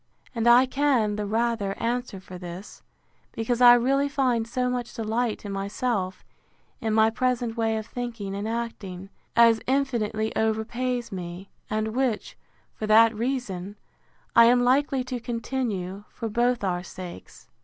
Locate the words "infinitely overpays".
9.67-11.11